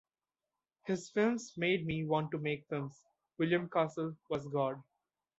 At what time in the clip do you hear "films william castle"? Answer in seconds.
2.67-4.17